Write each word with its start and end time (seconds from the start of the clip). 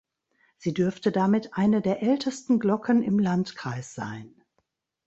Sie 0.57 0.73
dürfte 0.73 1.11
damit 1.11 1.53
eine 1.55 1.79
der 1.79 2.01
ältesten 2.01 2.57
Glocken 2.59 3.03
im 3.03 3.19
Landkreis 3.19 3.93
sein. 3.93 4.33